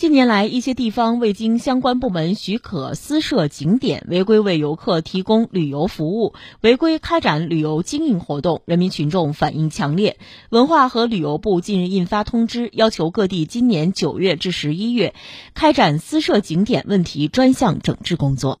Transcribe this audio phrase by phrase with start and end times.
[0.00, 6.32] 近年来，一些地方未经相关部门许可私设景点，违规为游客提供旅游服务，
[6.62, 10.16] 违规开展旅游经营活动，人民群众反映强烈。
[10.48, 15.12] 文化和旅游部近日印发通知，要求各地今年九月至十一月
[15.52, 18.58] 开展私设景点问题专项整治工作。